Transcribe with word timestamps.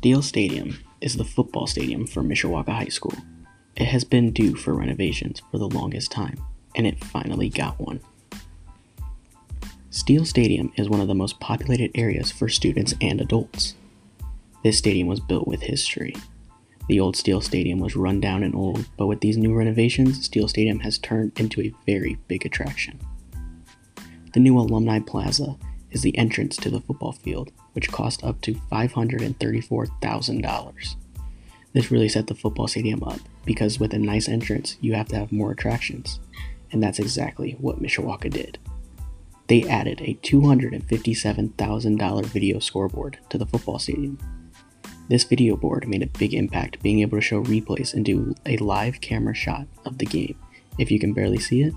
Steele 0.00 0.22
Stadium 0.22 0.78
is 1.02 1.18
the 1.18 1.26
football 1.26 1.66
stadium 1.66 2.06
for 2.06 2.22
Mishawaka 2.22 2.70
High 2.70 2.86
School. 2.86 3.12
It 3.76 3.84
has 3.84 4.02
been 4.02 4.32
due 4.32 4.54
for 4.54 4.72
renovations 4.72 5.42
for 5.50 5.58
the 5.58 5.68
longest 5.68 6.10
time, 6.10 6.42
and 6.74 6.86
it 6.86 7.04
finally 7.04 7.50
got 7.50 7.78
one. 7.78 8.00
Steele 9.90 10.24
Stadium 10.24 10.72
is 10.76 10.88
one 10.88 11.02
of 11.02 11.06
the 11.06 11.14
most 11.14 11.38
populated 11.38 11.90
areas 11.94 12.30
for 12.30 12.48
students 12.48 12.94
and 13.02 13.20
adults. 13.20 13.74
This 14.64 14.78
stadium 14.78 15.06
was 15.06 15.20
built 15.20 15.46
with 15.46 15.60
history. 15.60 16.16
The 16.88 16.98
old 16.98 17.14
Steele 17.14 17.42
Stadium 17.42 17.78
was 17.78 17.94
run 17.94 18.20
down 18.20 18.42
and 18.42 18.54
old, 18.54 18.86
but 18.96 19.06
with 19.06 19.20
these 19.20 19.36
new 19.36 19.54
renovations, 19.54 20.24
Steele 20.24 20.48
Stadium 20.48 20.80
has 20.80 20.96
turned 20.96 21.38
into 21.38 21.60
a 21.60 21.74
very 21.84 22.16
big 22.26 22.46
attraction. 22.46 22.98
The 24.32 24.40
new 24.40 24.58
Alumni 24.58 25.00
Plaza 25.00 25.58
is 25.90 26.02
the 26.02 26.16
entrance 26.16 26.56
to 26.58 26.70
the 26.70 26.80
football 26.80 27.12
field, 27.12 27.50
which 27.72 27.92
cost 27.92 28.24
up 28.24 28.40
to 28.42 28.54
$534,000. 28.72 30.96
This 31.72 31.90
really 31.90 32.08
set 32.08 32.26
the 32.26 32.34
football 32.34 32.68
stadium 32.68 33.02
up 33.02 33.20
because 33.44 33.78
with 33.78 33.92
a 33.94 33.98
nice 33.98 34.28
entrance, 34.28 34.76
you 34.80 34.94
have 34.94 35.08
to 35.08 35.16
have 35.16 35.32
more 35.32 35.52
attractions, 35.52 36.18
and 36.72 36.82
that's 36.82 36.98
exactly 36.98 37.56
what 37.60 37.80
Mishawaka 37.80 38.30
did. 38.30 38.58
They 39.46 39.68
added 39.68 40.00
a 40.00 40.18
$257,000 40.22 42.26
video 42.26 42.58
scoreboard 42.60 43.18
to 43.30 43.38
the 43.38 43.46
football 43.46 43.78
stadium. 43.78 44.18
This 45.08 45.24
video 45.24 45.56
board 45.56 45.88
made 45.88 46.02
a 46.04 46.18
big 46.18 46.34
impact 46.34 46.82
being 46.82 47.00
able 47.00 47.18
to 47.18 47.22
show 47.22 47.42
replays 47.42 47.94
and 47.94 48.04
do 48.04 48.32
a 48.46 48.56
live 48.58 49.00
camera 49.00 49.34
shot 49.34 49.66
of 49.84 49.98
the 49.98 50.06
game. 50.06 50.38
If 50.78 50.92
you 50.92 51.00
can 51.00 51.12
barely 51.12 51.40
see 51.40 51.62
it, 51.62 51.74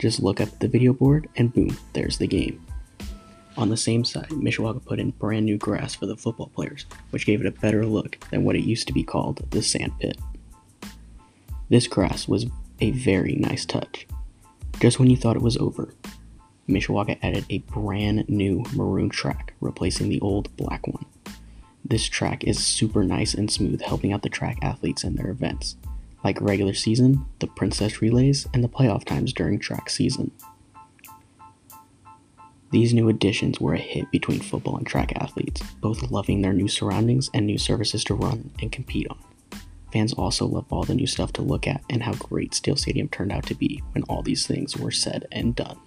just 0.00 0.20
look 0.20 0.40
up 0.40 0.58
the 0.58 0.66
video 0.66 0.92
board 0.92 1.28
and 1.36 1.54
boom, 1.54 1.78
there's 1.92 2.18
the 2.18 2.26
game. 2.26 2.60
On 3.56 3.68
the 3.68 3.76
same 3.76 4.04
side, 4.04 4.30
Mishawaka 4.30 4.84
put 4.84 4.98
in 4.98 5.10
brand 5.10 5.44
new 5.44 5.58
grass 5.58 5.94
for 5.94 6.06
the 6.06 6.16
football 6.16 6.50
players, 6.54 6.86
which 7.10 7.26
gave 7.26 7.40
it 7.40 7.46
a 7.46 7.60
better 7.60 7.84
look 7.84 8.18
than 8.30 8.44
what 8.44 8.56
it 8.56 8.64
used 8.64 8.86
to 8.86 8.92
be 8.92 9.02
called 9.02 9.44
the 9.50 9.62
sand 9.62 9.92
pit. 9.98 10.18
This 11.68 11.86
grass 11.86 12.26
was 12.26 12.46
a 12.80 12.90
very 12.90 13.34
nice 13.34 13.64
touch. 13.64 14.06
Just 14.80 14.98
when 14.98 15.10
you 15.10 15.16
thought 15.16 15.36
it 15.36 15.42
was 15.42 15.56
over, 15.58 15.94
Mishawaka 16.68 17.18
added 17.22 17.44
a 17.50 17.58
brand 17.58 18.28
new 18.28 18.64
maroon 18.74 19.10
track, 19.10 19.54
replacing 19.60 20.08
the 20.08 20.20
old 20.20 20.54
black 20.56 20.86
one. 20.86 21.04
This 21.84 22.06
track 22.06 22.44
is 22.44 22.58
super 22.58 23.04
nice 23.04 23.34
and 23.34 23.50
smooth, 23.50 23.82
helping 23.82 24.12
out 24.12 24.22
the 24.22 24.28
track 24.28 24.58
athletes 24.62 25.04
in 25.04 25.16
their 25.16 25.30
events, 25.30 25.76
like 26.24 26.40
regular 26.40 26.74
season, 26.74 27.26
the 27.40 27.48
princess 27.48 28.00
relays, 28.00 28.46
and 28.54 28.64
the 28.64 28.68
playoff 28.68 29.04
times 29.04 29.32
during 29.32 29.58
track 29.58 29.90
season. 29.90 30.30
These 32.72 32.94
new 32.94 33.10
additions 33.10 33.60
were 33.60 33.74
a 33.74 33.78
hit 33.78 34.10
between 34.10 34.40
football 34.40 34.78
and 34.78 34.86
track 34.86 35.12
athletes, 35.16 35.62
both 35.82 36.10
loving 36.10 36.40
their 36.40 36.54
new 36.54 36.68
surroundings 36.68 37.28
and 37.34 37.46
new 37.46 37.58
surfaces 37.58 38.02
to 38.04 38.14
run 38.14 38.50
and 38.62 38.72
compete 38.72 39.06
on. 39.10 39.18
Fans 39.92 40.14
also 40.14 40.46
love 40.46 40.64
all 40.70 40.82
the 40.82 40.94
new 40.94 41.06
stuff 41.06 41.34
to 41.34 41.42
look 41.42 41.66
at 41.66 41.82
and 41.90 42.02
how 42.02 42.14
great 42.14 42.54
Steele 42.54 42.76
Stadium 42.76 43.08
turned 43.08 43.30
out 43.30 43.44
to 43.44 43.54
be 43.54 43.82
when 43.92 44.04
all 44.04 44.22
these 44.22 44.46
things 44.46 44.74
were 44.74 44.90
said 44.90 45.26
and 45.30 45.54
done. 45.54 45.78